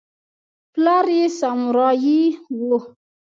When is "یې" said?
1.17-1.25